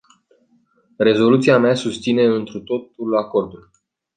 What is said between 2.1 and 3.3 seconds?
întru totul